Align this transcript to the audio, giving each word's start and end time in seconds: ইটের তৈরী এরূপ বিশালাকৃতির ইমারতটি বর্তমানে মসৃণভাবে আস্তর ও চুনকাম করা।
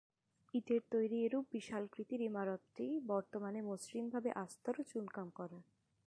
ইটের 0.53 0.81
তৈরী 0.91 1.17
এরূপ 1.23 1.45
বিশালাকৃতির 1.51 2.21
ইমারতটি 2.21 2.87
বর্তমানে 3.07 3.59
মসৃণভাবে 3.61 4.29
আস্তর 4.35 4.75
ও 4.79 4.83
চুনকাম 4.91 5.27
করা। 5.29 5.59